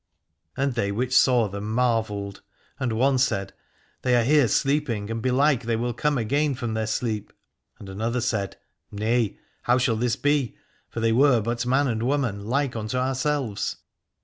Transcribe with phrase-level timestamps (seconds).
[0.57, 2.41] And they which saw them marvelled:
[2.79, 3.53] and one said:
[4.01, 7.31] They are here sleeping, and belike they will come again from their sleep.
[7.77, 8.57] And another said:
[8.91, 10.57] Nay, how shall this be;
[10.89, 13.75] for they were but man and woman, like unto ourselves.